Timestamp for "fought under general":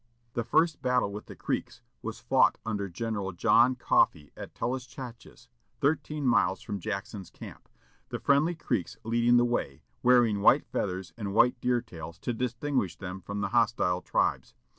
2.19-3.33